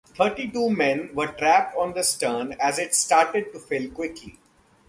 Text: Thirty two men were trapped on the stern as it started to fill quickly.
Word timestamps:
Thirty 0.17 0.49
two 0.49 0.71
men 0.71 1.11
were 1.13 1.27
trapped 1.27 1.77
on 1.77 1.93
the 1.93 2.01
stern 2.03 2.55
as 2.59 2.79
it 2.79 2.95
started 2.95 3.53
to 3.53 3.59
fill 3.59 3.87
quickly. 3.91 4.39